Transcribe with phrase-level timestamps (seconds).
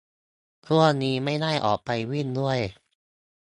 [0.67, 2.59] ช่วงนี้ไม่ได้ออกไปวิ่งด้วย